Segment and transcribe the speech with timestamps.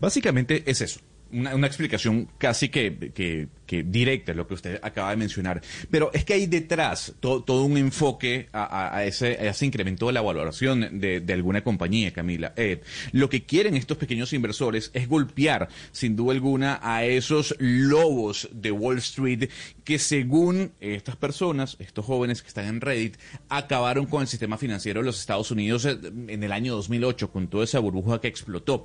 [0.00, 1.00] Básicamente es eso
[1.32, 3.12] una, explicación casi que,
[3.66, 5.62] que, directa, lo que usted acaba de mencionar.
[5.90, 11.00] Pero es que hay detrás todo, un enfoque a, ese, ese, incremento de la valoración
[11.00, 12.52] de, alguna compañía, Camila.
[12.56, 12.80] Eh,
[13.12, 18.72] lo que quieren estos pequeños inversores es golpear, sin duda alguna, a esos lobos de
[18.72, 19.48] Wall Street
[19.84, 23.16] que según estas personas, estos jóvenes que están en Reddit,
[23.48, 27.64] acabaron con el sistema financiero de los Estados Unidos en el año 2008, con toda
[27.64, 28.84] esa burbuja que explotó.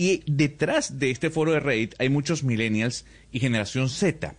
[0.00, 4.34] Y detrás de este foro de Reddit hay muchos millennials y generación Z.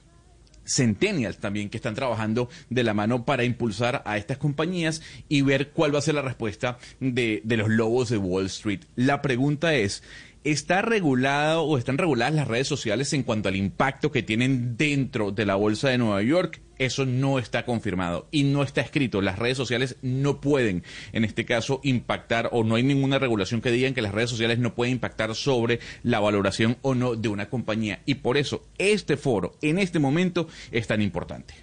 [0.65, 5.69] Centennials también que están trabajando de la mano para impulsar a estas compañías y ver
[5.69, 8.79] cuál va a ser la respuesta de, de los lobos de Wall Street.
[8.95, 10.01] La pregunta es,
[10.43, 15.31] ¿Está regulado o están reguladas las redes sociales en cuanto al impacto que tienen dentro
[15.31, 16.59] de la bolsa de Nueva York?
[16.81, 19.21] Eso no está confirmado y no está escrito.
[19.21, 23.69] Las redes sociales no pueden, en este caso, impactar o no hay ninguna regulación que
[23.69, 27.51] diga que las redes sociales no pueden impactar sobre la valoración o no de una
[27.51, 28.01] compañía.
[28.07, 31.53] Y por eso este foro en este momento es tan importante.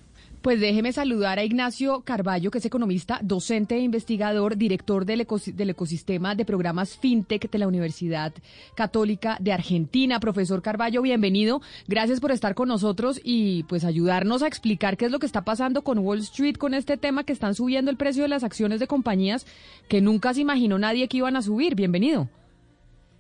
[0.42, 6.36] Pues déjeme saludar a Ignacio Carballo, que es economista, docente e investigador, director del, ecosistema
[6.36, 8.33] de programas FinTech de la Universidad
[8.77, 10.20] Católica de Argentina.
[10.20, 11.61] Profesor Carballo, bienvenido.
[11.89, 15.42] Gracias por estar con nosotros y pues ayudarnos a explicar qué es lo que está
[15.42, 18.78] pasando con Wall Street, con este tema que están subiendo el precio de las acciones
[18.78, 19.44] de compañías
[19.89, 21.75] que nunca se imaginó nadie que iban a subir.
[21.75, 22.28] Bienvenido.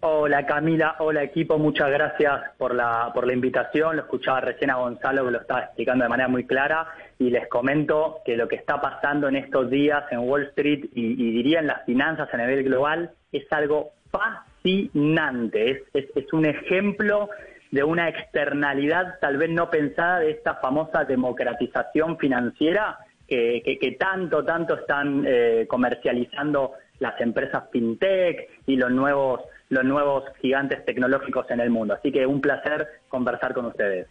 [0.00, 3.96] Hola Camila, hola equipo, muchas gracias por la, por la invitación.
[3.96, 6.86] Lo escuchaba recién a Gonzalo que lo estaba explicando de manera muy clara
[7.18, 11.32] y les comento que lo que está pasando en estos días en Wall Street y,
[11.32, 15.82] diría en las finanzas a nivel global es algo fascinante.
[15.92, 17.28] Es, es, un ejemplo
[17.70, 24.74] de una externalidad tal vez no pensada de esta famosa democratización financiera que, tanto, tanto
[24.78, 31.68] están eh, comercializando las empresas fintech y los nuevos los nuevos gigantes tecnológicos en el
[31.68, 31.92] mundo.
[31.92, 34.06] Así que un placer conversar con ustedes.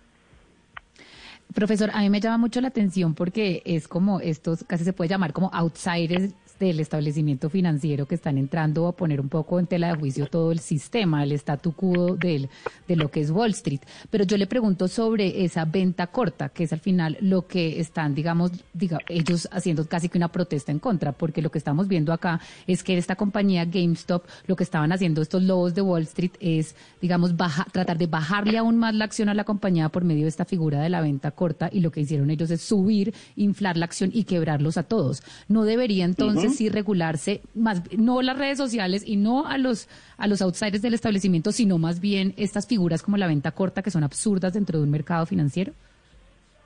[1.54, 5.10] Profesor, a mí me llama mucho la atención porque es como estos, casi se puede
[5.10, 9.90] llamar como outsiders del establecimiento financiero que están entrando a poner un poco en tela
[9.90, 12.50] de juicio todo el sistema, el statu quo de
[12.88, 13.82] lo que es Wall Street.
[14.10, 18.16] Pero yo le pregunto sobre esa venta corta, que es al final lo que están,
[18.16, 22.14] digamos, diga, ellos haciendo casi que una protesta en contra, porque lo que estamos viendo
[22.14, 26.32] acá es que esta compañía GameStop, lo que estaban haciendo estos lobos de Wall Street
[26.40, 30.24] es, digamos, baja, tratar de bajarle aún más la acción a la compañía por medio
[30.24, 33.78] de esta figura de la venta corta y lo que hicieron ellos es subir, inflar
[33.78, 35.24] la acción y quebrarlos a todos.
[35.48, 40.28] No debería entonces sí regularse, más no las redes sociales y no a los a
[40.28, 44.04] los outsiders del establecimiento, sino más bien estas figuras como la venta corta que son
[44.04, 45.74] absurdas dentro de un mercado financiero?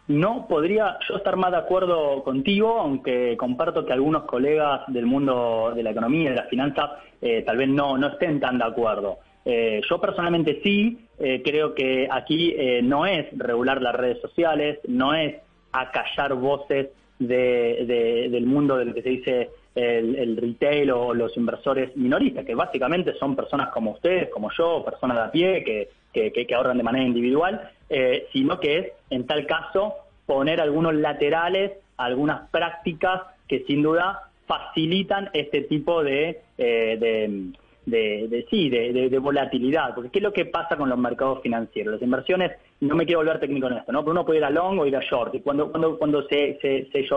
[0.07, 5.71] No podría yo estar más de acuerdo contigo, aunque comparto que algunos colegas del mundo
[5.75, 8.65] de la economía y de las finanzas eh, tal vez no, no estén tan de
[8.65, 9.19] acuerdo.
[9.45, 12.53] Eh, yo personalmente sí, eh, creo que aquí
[12.83, 15.35] no es regular las redes sociales, no es
[15.71, 22.45] acallar voces de, del mundo del que se dice el, retail o los inversores minoristas,
[22.45, 26.77] que básicamente son personas como ustedes, como yo, personas de a pie que, que, ahorran
[26.77, 29.93] de manera individual, eh, sino que es, en tal caso,
[30.25, 37.51] poner algunos laterales, algunas prácticas que sin duda facilitan este tipo de, eh, de
[37.85, 41.93] de, de sí, de, volatilidad, porque ¿qué es lo que pasa con los mercados financieros?
[41.93, 44.01] Las inversiones, no me quiero volver técnico en esto, ¿no?
[44.01, 46.57] Pero uno puede ir a long o ir a short, y cuando, cuando, cuando se,
[46.61, 47.07] se, se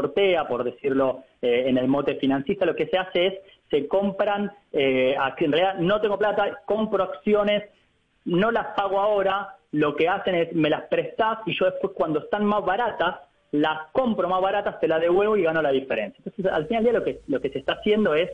[0.47, 3.35] por decirlo eh, en el mote financista, lo que se hace es,
[3.71, 7.65] se compran, eh, en realidad no tengo plata, compro acciones,
[8.27, 12.21] no las pago ahora, lo que hacen es, me las prestas y yo después cuando
[12.21, 13.21] están más baratas,
[13.51, 16.23] las compro más baratas, te las devuelvo y gano la diferencia.
[16.25, 18.31] Entonces, al final día lo que, lo que se está haciendo es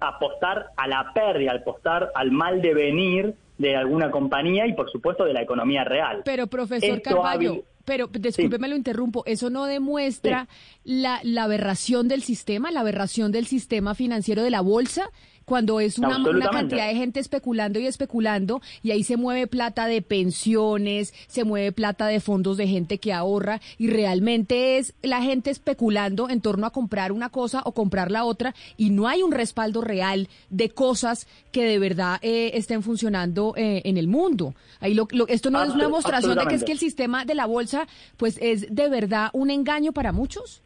[0.00, 5.34] apostar a la pérdida, apostar al mal devenir de alguna compañía y por supuesto de
[5.34, 6.22] la economía real.
[6.24, 10.48] Pero profesor Carballo, pero discúlpeme lo interrumpo, ¿eso no demuestra
[10.82, 15.10] la, la aberración del sistema, la aberración del sistema financiero de la bolsa?
[15.50, 16.22] Cuando es una,
[16.52, 21.72] cantidad de gente especulando y especulando y ahí se mueve plata de pensiones, se mueve
[21.72, 26.68] plata de fondos de gente que ahorra y realmente es la gente especulando en torno
[26.68, 30.70] a comprar una cosa o comprar la otra y no hay un respaldo real de
[30.70, 34.54] cosas que de verdad eh, estén funcionando eh, en el mundo.
[34.78, 37.46] Ahí lo, esto no es una demostración de que es que el sistema de la
[37.46, 37.88] bolsa
[38.18, 40.62] pues es de verdad un engaño para muchos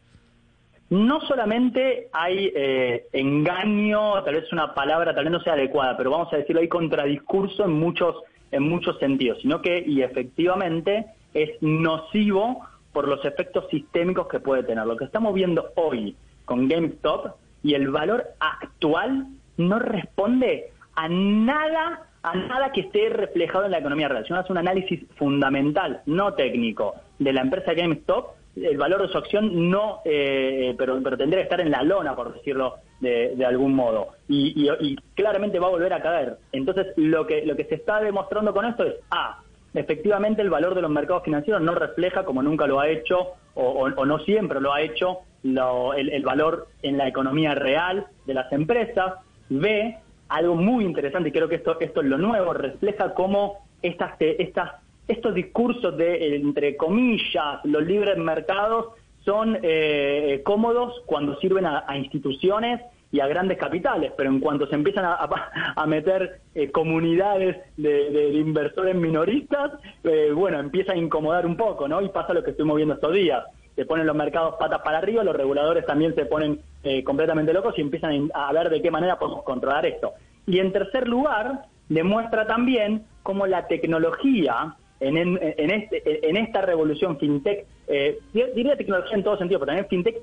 [0.89, 6.11] no solamente hay eh, engaño, tal vez una palabra tal vez no sea adecuada, pero
[6.11, 8.15] vamos a decirlo, hay contradiscurso en muchos,
[8.51, 14.63] en muchos sentidos, sino que, y efectivamente, es nocivo por los efectos sistémicos que puede
[14.63, 14.85] tener.
[14.85, 16.15] Lo que estamos viendo hoy
[16.45, 19.27] con GameStop y el valor actual
[19.57, 24.25] no responde a nada a nada que esté reflejado en la economía real.
[24.25, 29.09] Si uno hace un análisis fundamental, no técnico, de la empresa GameStop, el valor de
[29.09, 33.45] su acción no, eh, pero, pero tendría que estar en la lona, por decirlo de,
[33.45, 34.09] algún modo.
[34.27, 36.37] Y, claramente va a volver a caer.
[36.51, 39.41] Entonces, lo que, lo que se está demostrando con esto es, A,
[39.73, 43.89] efectivamente el valor de los mercados financieros no refleja, como nunca lo ha hecho, o,
[43.89, 49.15] no siempre lo ha hecho, el, el valor en la economía real de las empresas.
[49.49, 49.97] B,
[50.29, 54.71] algo muy interesante, y creo que esto, esto es lo nuevo, refleja cómo estas, estas,
[55.07, 58.87] estos discursos de, entre comillas, los libres mercados
[59.25, 62.81] son eh, cómodos cuando sirven a, instituciones
[63.11, 68.95] y a grandes capitales, pero en cuanto se empiezan a, meter eh, comunidades de, inversores
[68.95, 69.71] minoristas,
[70.03, 72.01] eh, bueno, empieza a incomodar un poco, ¿no?
[72.01, 73.43] Y pasa lo que estuvimos viendo estos días.
[73.75, 76.61] Se ponen los mercados patas para arriba, los reguladores también se ponen
[77.03, 80.13] completamente locos y empiezan a ver de qué manera podemos controlar esto.
[80.45, 87.65] Y en tercer lugar, demuestra también cómo la tecnología en, este, en esta revolución fintech,
[87.87, 90.17] eh, diría tecnología en todo sentido, pero también fintech,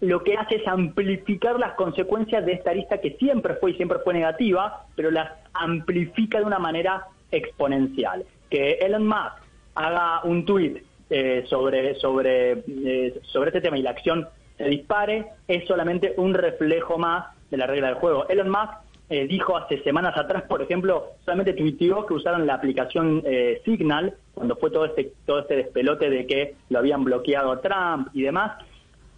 [0.00, 3.98] lo que hace es amplificar las consecuencias de esta lista que siempre fue y siempre
[4.00, 8.24] fue negativa, pero las amplifica de una manera exponencial.
[8.50, 9.42] Que Elon Musk
[9.74, 15.26] haga un tweet eh, sobre, sobre, eh, sobre este tema y la acción se dispare
[15.48, 18.28] es solamente un reflejo más de la regla del juego.
[18.28, 18.72] Elon Musk
[19.10, 24.14] eh, dijo hace semanas atrás, por ejemplo, solamente tuiteó que usaron la aplicación eh, Signal,
[24.32, 28.52] cuando fue todo este, todo este despelote de que lo habían bloqueado Trump y demás,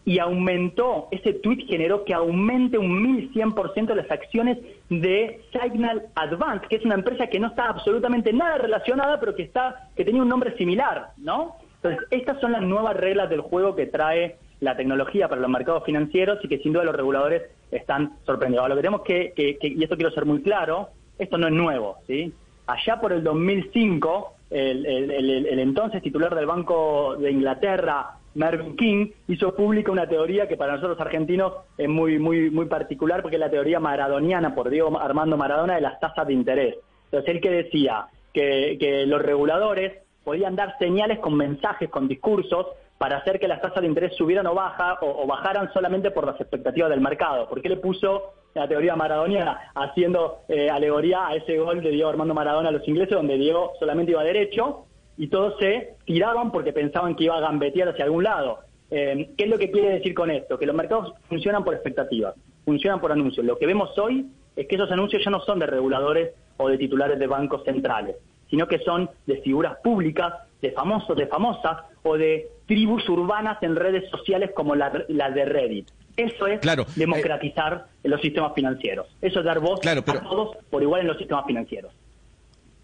[0.05, 6.77] y aumentó, ese tweet generó que aumente un 1100% las acciones de Signal Advance, que
[6.77, 10.29] es una empresa que no está absolutamente nada relacionada, pero que, está, que tenía un
[10.29, 11.56] nombre similar, ¿no?
[11.77, 15.85] Entonces, estas son las nuevas reglas del juego que trae la tecnología para los mercados
[15.85, 18.69] financieros y que sin duda los reguladores están sorprendidos.
[18.69, 20.88] lo que tenemos que, y esto quiero ser muy claro,
[21.19, 22.32] esto no es nuevo, ¿sí?
[22.67, 29.55] Allá por el 2005, el, el, entonces titular del Banco de Inglaterra, Mervyn King, hizo
[29.55, 33.50] pública una teoría que para nosotros argentinos es muy, muy, muy particular porque es la
[33.50, 36.76] teoría maradoniana por Diego Armando Maradona de las tasas de interés.
[37.05, 39.93] Entonces él que decía que, que los reguladores
[40.23, 42.67] podían dar señales con mensajes, con discursos,
[42.98, 46.40] para hacer que las tasas de interés subieran o, baja, o, bajaran solamente por las
[46.40, 47.48] expectativas del mercado.
[47.48, 52.08] ¿Por qué le puso la teoría maradoniana haciendo eh, alegoría a ese gol de Diego
[52.08, 54.87] Armando Maradona a los ingleses, donde Diego solamente iba derecho
[55.19, 58.60] y todos se tiraban porque pensaban que iba a gambetear hacia algún lado?
[58.90, 60.58] Eh, ¿Qué es lo que quiere decir con esto?
[60.58, 62.34] Que los mercados funcionan por expectativas,
[62.64, 63.44] funcionan por anuncios.
[63.44, 66.78] Lo que vemos hoy es que esos anuncios ya no son de reguladores o de
[66.78, 68.16] titulares de bancos centrales,
[68.49, 70.32] sino que son de figuras públicas,
[70.62, 75.88] de famosos, de famosas o de tribus urbanas en redes sociales como la, de Reddit.
[76.17, 76.61] Eso es
[76.94, 79.06] democratizar los sistemas financieros.
[79.20, 81.93] Eso es dar voz a todos por igual en los sistemas financieros.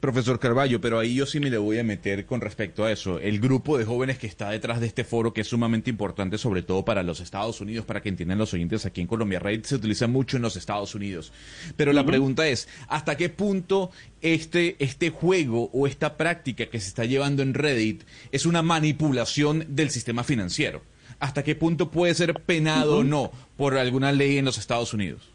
[0.02, 3.20] Profesor Carballo, pero ahí yo sí me le voy a meter con respecto a eso.
[3.20, 6.62] El grupo de jóvenes que está detrás de este foro, que es sumamente importante, sobre
[6.62, 9.38] todo para los Estados Unidos, para que entiendan los oyentes aquí en Colombia.
[9.38, 11.32] Reddit se utiliza mucho en los Estados Unidos.
[11.76, 16.88] Pero la pregunta es, ¿hasta qué punto este, este juego o esta práctica que se
[16.88, 18.02] está llevando en Reddit
[18.32, 20.82] es una manipulación del sistema financiero?
[21.20, 25.31] ¿Hasta qué punto puede ser penado o no por alguna ley en los Estados Unidos?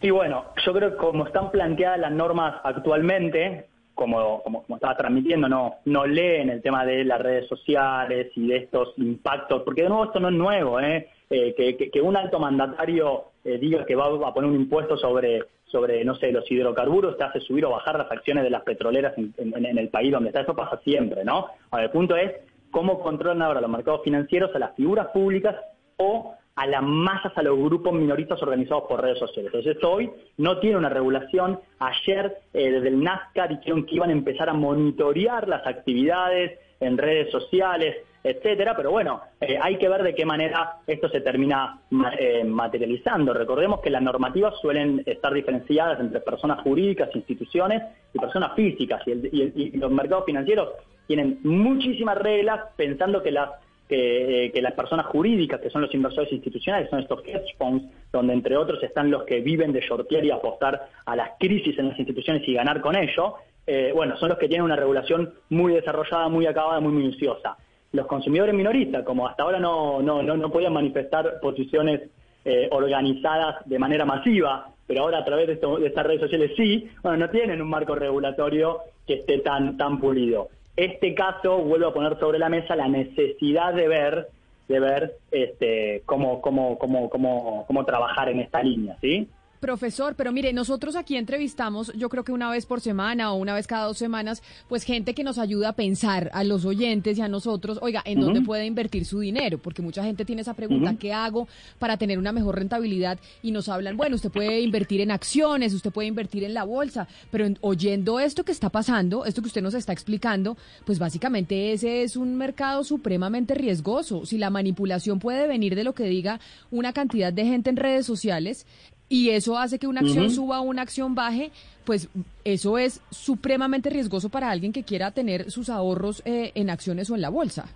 [0.00, 5.48] Sí, bueno, yo creo que como están planteadas las normas actualmente, como, como, estaba transmitiendo,
[5.48, 9.88] no, no leen el tema de las redes sociales y de estos impactos, porque de
[9.88, 11.08] nuevo esto no es nuevo, ¿eh?
[11.30, 16.04] eh que, un alto mandatario eh, diga que va a poner un impuesto sobre, sobre,
[16.04, 19.78] no sé, los hidrocarburos, te hace subir o bajar las acciones de las petroleras en,
[19.78, 21.46] el país donde está, eso pasa siempre, ¿no?
[21.72, 22.32] el punto es
[22.70, 25.56] cómo controlan ahora los mercados financieros a las figuras públicas
[25.96, 29.52] o a las masas, a los grupos minoristas organizados por redes sociales.
[29.52, 31.60] Entonces esto hoy no tiene una regulación.
[31.78, 36.96] Ayer eh, desde el Nazca dijeron que iban a empezar a monitorear las actividades en
[36.96, 41.80] redes sociales, etcétera, pero bueno, eh, hay que ver de qué manera esto se termina
[42.18, 43.34] eh, materializando.
[43.34, 47.82] Recordemos que las normativas suelen estar diferenciadas entre personas jurídicas, instituciones
[48.12, 50.70] y personas físicas, y los mercados financieros
[51.06, 53.50] tienen muchísimas reglas pensando que las
[53.88, 58.32] eh, que, las personas jurídicas, que son los inversores institucionales, son estos hedge funds, donde
[58.32, 61.98] entre otros están los que viven de shortear y apostar a las crisis en las
[61.98, 66.28] instituciones y ganar con ello, eh, bueno, son los que tienen una regulación muy desarrollada,
[66.28, 67.56] muy acabada, muy minuciosa.
[67.92, 72.02] Los consumidores minoristas, como hasta ahora no, no, no, podían manifestar posiciones
[72.44, 76.88] eh, organizadas de manera masiva, pero ahora a través de, de, estas redes sociales sí,
[77.02, 80.48] bueno, no tienen un marco regulatorio que esté tan, tan pulido.
[80.76, 84.28] Este caso vuelve a poner sobre la mesa la necesidad de ver
[84.68, 89.28] de ver este, cómo, cómo, cómo, cómo, cómo trabajar en esta línea, ¿sí?
[89.60, 93.54] Profesor, pero mire, nosotros aquí entrevistamos, yo creo que una vez por semana o una
[93.54, 97.22] vez cada dos semanas, pues gente que nos ayuda a pensar a los oyentes y
[97.22, 99.58] a nosotros, oiga, ¿en dónde puede invertir su dinero?
[99.58, 101.48] Porque mucha gente tiene esa pregunta, ¿qué hago
[101.78, 103.18] para tener una mejor rentabilidad?
[103.42, 107.08] Y nos hablan, bueno, usted puede invertir en acciones, usted puede invertir en la bolsa,
[107.30, 112.02] pero oyendo esto que está pasando, esto que usted nos está explicando, pues básicamente ese
[112.02, 114.26] es un mercado supremamente riesgoso.
[114.26, 118.06] Si la manipulación puede venir de lo que diga una cantidad de gente en redes
[118.06, 118.66] sociales,
[119.08, 121.50] y eso hace que una acción suba o una acción baje,
[121.84, 122.08] pues
[122.44, 127.14] eso es supremamente riesgoso para alguien que quiera tener sus ahorros eh, en acciones o
[127.14, 127.66] en la bolsa.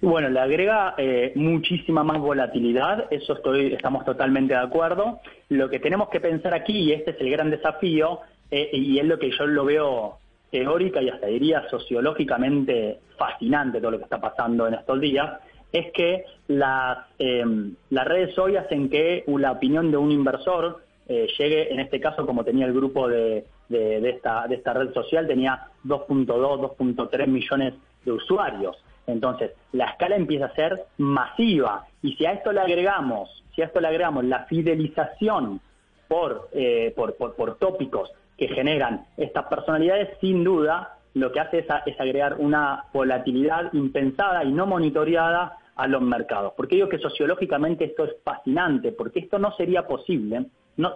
[0.00, 5.20] Bueno, le agrega eh, muchísima más volatilidad, eso estoy, estamos totalmente de acuerdo.
[5.48, 9.04] Lo que tenemos que pensar aquí, y este es el gran desafío, eh, y es
[9.06, 10.18] lo que yo lo veo
[10.50, 15.40] teórica y hasta diría sociológicamente fascinante todo lo que está pasando en estos días,
[15.74, 21.26] es que las, em, las redes hoy hacen que la opinión de un inversor eh,
[21.36, 25.26] llegue, en este caso como tenía el grupo de, de, esta, de esta red social,
[25.26, 28.76] tenía 2.2, 2.3 millones de usuarios.
[29.08, 31.86] Entonces, la escala empieza a ser masiva.
[32.02, 35.60] Y si a esto le agregamos, si a esto le agregamos la fidelización
[36.06, 41.66] por, eh, por, por, tópicos que generan estas personalidades, sin duda lo que hace es,
[41.86, 46.52] es agregar una volatilidad impensada y no monitoreada a los mercados.
[46.56, 50.94] Porque digo que sociológicamente esto es fascinante, porque esto no sería posible, no,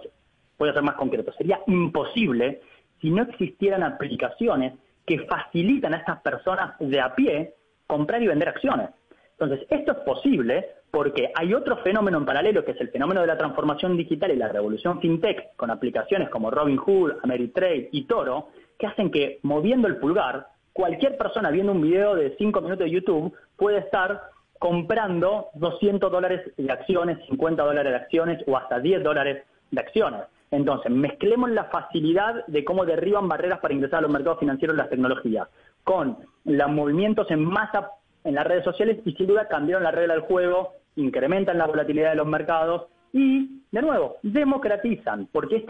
[0.57, 2.61] voy a ser más concreto, sería imposible
[3.01, 4.73] si no existieran aplicaciones
[5.05, 7.55] que facilitan a estas personas de a pie
[7.87, 8.89] comprar y vender acciones.
[9.31, 13.27] Entonces, esto es posible porque hay otro fenómeno en paralelo, que es el fenómeno de
[13.27, 18.87] la transformación digital y la revolución fintech, con aplicaciones como Robinhood, Ameritrade y Toro, que
[18.87, 23.33] hacen que moviendo el pulgar, cualquier persona viendo un video de 5 minutos de YouTube
[23.55, 24.21] puede estar
[24.59, 30.21] comprando 200 dólares de acciones, 50 dólares de acciones o hasta 10 dólares de acciones.
[30.51, 34.89] Entonces, mezclemos la facilidad de cómo derriban barreras para ingresar a los mercados financieros las
[34.89, 35.47] tecnologías
[35.83, 37.91] con los movimientos en masa
[38.23, 42.09] en las redes sociales y sin duda cambiaron la regla del juego, incrementan la volatilidad
[42.09, 45.65] de los mercados y, de nuevo, democratizan, porque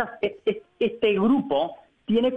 [0.79, 1.75] este grupo
[2.09, 2.33] tiene,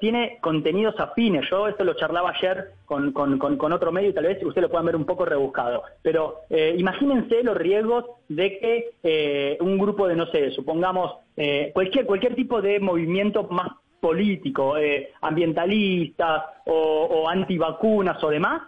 [0.00, 1.44] tiene contenidos afines.
[1.50, 4.86] Yo esto lo charlaba ayer con, con, otro medio y tal vez ustedes lo puedan
[4.86, 5.82] ver un poco rebuscado.
[6.00, 11.70] Pero eh, imagínense los riesgos de que eh, un grupo de, no sé, supongamos, eh,
[11.74, 14.76] cualquier, cualquier tipo de movimiento más político,
[15.20, 18.62] ambientalista o, o antivacunas o demás,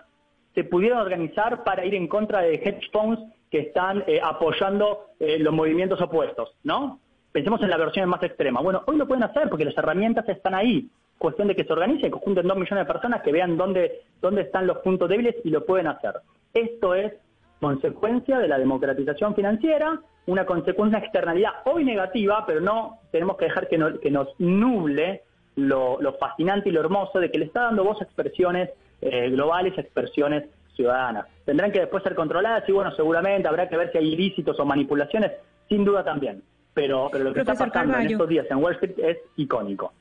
[0.54, 3.18] se pudieran organizar para ir en contra de hedge funds
[3.50, 7.00] que están apoyando los movimientos opuestos, ¿no?
[7.33, 8.61] Pensemos en la versión más extrema.
[8.61, 10.91] Bueno, hoy lo pueden hacer porque las herramientas están ahí.
[11.17, 14.43] Cuestión de que se organicen, que junten dos millones de personas, que vean dónde, dónde
[14.43, 16.17] están los puntos débiles y lo pueden hacer.
[16.53, 17.15] Esto es
[17.59, 23.47] consecuencia de la democratización financiera, una consecuencia, una externalidad hoy negativa, pero no tenemos que
[23.47, 25.23] dejar que, nos nuble
[25.57, 28.71] lo, fascinante y lo hermoso de que le está dando voz a expresiones
[29.01, 31.27] eh, globales, expresiones ciudadanas.
[31.47, 34.67] Tendrán que después ser controladas y bueno, seguramente habrá que ver si hay ilícitos o
[34.67, 35.33] manipulaciones,
[35.69, 36.43] sin duda también
[36.75, 39.93] pero, pero lo que está pasando en estos días en Wall Street es icónico.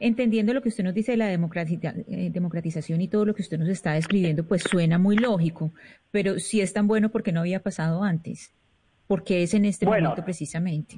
[0.00, 3.58] Entendiendo lo que usted nos dice de la eh, democratización y todo lo que usted
[3.58, 5.70] nos está describiendo, pues suena muy lógico,
[6.10, 8.54] pero si es tan bueno porque no había pasado antes,
[9.06, 10.96] porque es en este momento precisamente.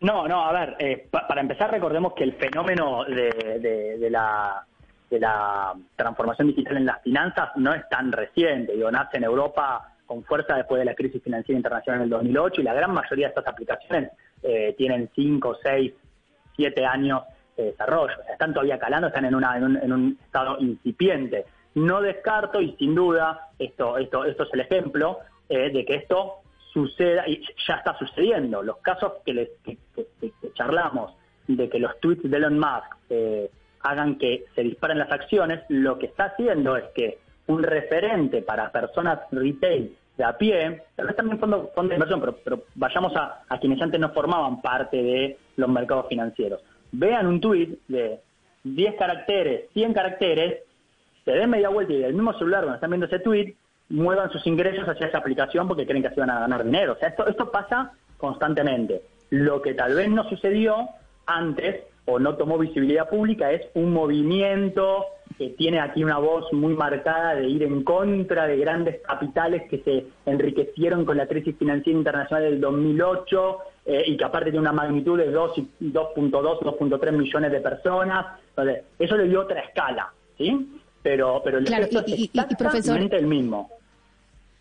[0.00, 4.64] No, no, a ver, eh, para empezar recordemos que el fenómeno de, de, la,
[5.10, 9.92] de la transformación digital en las finanzas no es tan reciente, digo, nace en Europa
[10.10, 13.26] con fuerza después de la crisis financiera internacional en el 2008 y la gran mayoría
[13.26, 14.10] de estas aplicaciones
[14.42, 15.92] eh, tienen 5, 6,
[16.56, 17.22] 7 años
[17.56, 18.14] de desarrollo.
[18.18, 21.44] O sea, están todavía calando, están en, una, en, un, estado incipiente.
[21.76, 26.38] No descarto, y sin duda, esto, esto, esto es el ejemplo, eh, de que esto
[26.72, 28.64] suceda, y ya está sucediendo.
[28.64, 29.78] Los casos que, les, que,
[30.54, 31.14] charlamos
[31.46, 33.48] de que los tweets de Elon Musk eh,
[33.82, 38.72] hagan que se disparen las acciones, lo que está haciendo es que un referente para
[38.72, 43.80] personas retail a pie, tal vez también fondo, fondo de inversión, pero, vayamos a, quienes
[43.80, 46.60] antes no formaban parte de los mercados financieros.
[46.92, 48.20] Vean un tweet de
[48.64, 50.62] 10 caracteres, 100 caracteres,
[51.24, 53.54] se den media vuelta y del mismo celular donde están viendo ese tweet,
[53.90, 56.92] muevan sus ingresos hacia esa aplicación porque creen que así van a ganar dinero.
[56.92, 59.02] O sea, esto, esto pasa constantemente.
[59.30, 60.88] Lo que tal vez no sucedió
[61.26, 65.06] antes o no tomó visibilidad pública es un movimiento
[65.40, 69.78] que tiene aquí una voz muy marcada de ir en contra de grandes capitales que
[69.78, 74.74] se enriquecieron con la crisis financiera internacional del 2008 eh, y que aparte tiene una
[74.74, 78.38] magnitud de 2.2, 2.3 millones de personas.
[78.50, 80.78] Entonces, eso le dio otra escala, ¿sí?
[81.02, 83.70] Pero, pero el efecto es exactamente el mismo.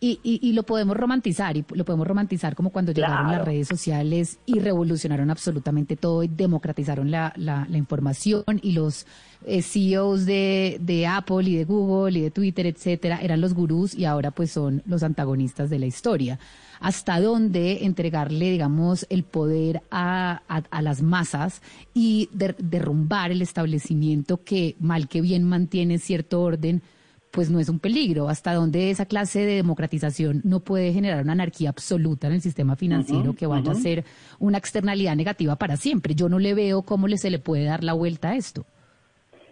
[0.02, 4.40] Y, y, lo podemos romantizar, y lo podemos romantizar como cuando llegaron las redes sociales
[4.46, 9.06] y revolucionaron absolutamente todo y democratizaron la, la, información y los
[9.46, 13.94] eh, CEOs de, de, Apple y de Google y de Twitter, etcétera, eran los gurús
[13.94, 16.40] y ahora pues son los antagonistas de la historia.
[16.80, 21.62] ¿Hasta dónde entregarle, digamos, el poder a, a, las masas
[21.94, 26.82] y derrumbar el establecimiento que mal que bien mantiene cierto orden?
[27.32, 28.30] Pues no es un peligro.
[28.30, 32.76] Hasta donde esa clase de democratización no puede generar una anarquía absoluta en el sistema
[32.76, 34.04] financiero que vaya a ser
[34.40, 36.16] una externalidad negativa para siempre.
[36.16, 38.66] Yo no le veo cómo le, se le puede dar la vuelta a esto.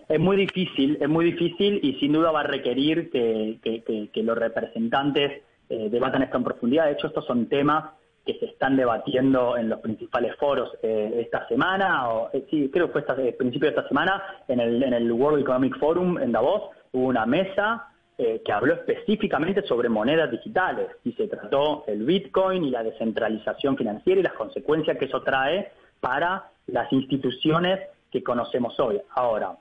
[0.09, 5.43] Es muy difícil, es muy difícil y sin duda va a requerir que, los representantes
[5.69, 6.85] eh, debatan esto en profundidad.
[6.85, 7.91] De hecho, estos son temas
[8.25, 12.87] que se están debatiendo en los principales foros eh, esta semana, o eh, sí, creo
[12.87, 16.33] que fue esta, principio de esta semana, en el, en el World Economic Forum en
[16.33, 22.03] Davos, hubo una mesa eh, que habló específicamente sobre monedas digitales y se trató el
[22.03, 27.79] Bitcoin y la descentralización financiera y las consecuencias que eso trae para las instituciones
[28.11, 28.99] que conocemos hoy.
[29.15, 29.55] Ahora,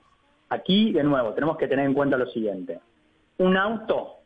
[0.49, 2.79] aquí de nuevo tenemos que tener en cuenta lo siguiente.
[3.37, 4.17] Un auto,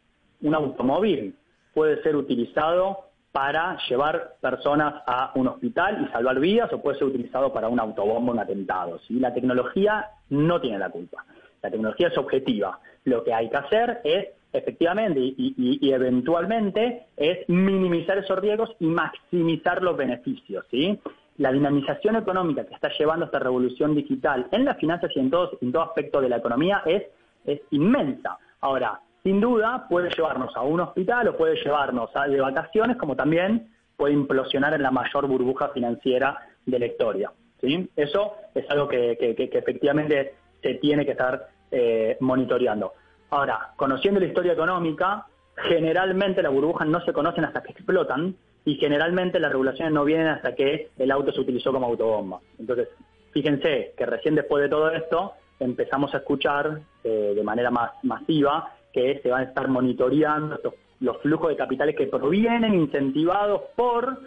[0.42, 1.36] un automóvil,
[1.74, 7.08] puede ser utilizado para llevar personas a un hospital y salvar vidas o puede ser
[7.08, 9.00] utilizado para un autobombo, un atentado.
[9.08, 9.20] ¿sí?
[9.20, 11.26] La tecnología no tiene la culpa.
[11.62, 12.80] La tecnología es objetiva.
[13.06, 19.82] Lo que hay que hacer es, efectivamente, y, eventualmente, es minimizar esos riesgos y maximizar
[19.82, 20.66] los beneficios.
[20.70, 21.00] ¿sí?
[21.38, 25.58] La dinamización económica que está llevando esta revolución digital en las finanzas y en todo,
[25.62, 27.04] en todo aspecto de la economía es,
[27.46, 28.38] es inmensa.
[28.60, 33.16] Ahora, sin duda puede llevarnos a un hospital o puede llevarnos a, de vacaciones, como
[33.16, 37.32] también puede implosionar en la mayor burbuja financiera de la historia.
[37.60, 37.90] ¿sí?
[37.96, 42.94] Eso es algo que, efectivamente se tiene que estar eh, monitoreando.
[43.30, 45.26] Ahora, conociendo la historia económica,
[45.56, 48.36] generalmente las burbujas no se conocen hasta que explotan
[48.66, 52.40] y generalmente las regulaciones no vienen hasta que el auto se utilizó como autobomba.
[52.60, 52.90] Entonces,
[53.32, 58.74] fíjense que recién después de todo esto empezamos a escuchar eh, de manera más masiva
[58.92, 60.60] que se van a estar monitoreando
[61.00, 64.20] los flujos de capitales que provienen incentivados por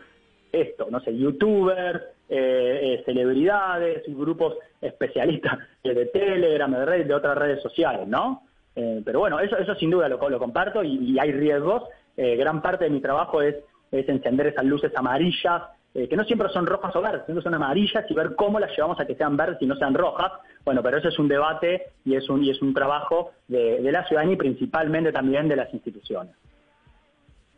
[0.50, 7.36] esto, no sé, youtubers, eh, eh, celebridades, grupos especialistas de Telegram, de, redes, de otras
[7.36, 8.42] redes sociales, ¿no?
[8.76, 11.84] Eh, pero bueno, eso, eso sin duda lo, lo comparto y, hay riesgos.
[12.16, 13.56] gran parte de mi trabajo es,
[13.92, 15.62] es encender esas luces amarillas
[15.94, 18.76] eh, que no siempre son rojas o verdes, sino son amarillas y ver cómo las
[18.76, 20.32] llevamos a que sean verdes y no sean rojas.
[20.64, 24.04] Bueno, pero eso es un debate y es un, y es un trabajo de la
[24.04, 26.34] ciudadanía y principalmente también de las instituciones.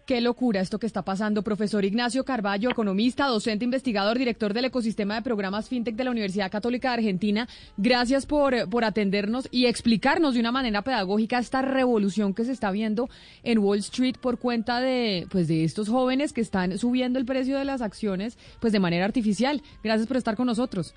[0.06, 1.42] Qué locura esto que está pasando.
[1.42, 6.48] Profesor Ignacio Carballo, economista, docente, investigador, director del ecosistema de programas FinTech de la Universidad
[6.48, 7.48] Católica de Argentina.
[7.76, 12.70] Gracias por, por atendernos y explicarnos de una manera pedagógica esta revolución que se está
[12.70, 13.08] viendo
[13.42, 17.58] en Wall Street por cuenta de, pues, de estos jóvenes que están subiendo el precio
[17.58, 19.60] de las acciones pues, de manera artificial.
[19.82, 20.94] Gracias por estar con nosotros.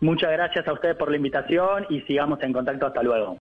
[0.00, 2.86] Muchas gracias a ustedes por la invitación y sigamos en contacto.
[2.86, 3.36] Hasta luego.